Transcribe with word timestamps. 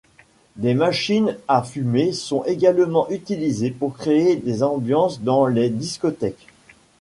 Des 0.55 0.73
machines 0.73 1.37
à 1.47 1.61
fumées 1.61 2.11
sont 2.11 2.43
également 2.45 3.07
utilisées 3.11 3.69
pour 3.69 3.95
créer 3.95 4.35
des 4.35 4.63
ambiances 4.63 5.21
dans 5.21 5.45
les 5.45 5.69
discothèques. 5.69 6.47